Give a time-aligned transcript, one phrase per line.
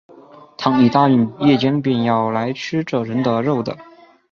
[0.57, 3.77] 倘一答应，夜间便要来吃这人的肉的